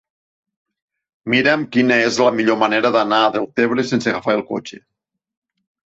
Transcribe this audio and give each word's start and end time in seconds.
Mira'm 1.33 1.67
quina 1.75 1.99
és 2.07 2.17
la 2.23 2.31
millor 2.39 2.59
manera 2.63 2.93
d'anar 2.97 3.19
a 3.27 3.31
Deltebre 3.39 3.89
sense 3.93 4.11
agafar 4.13 4.37
el 4.39 4.43
cotxe. 4.49 4.81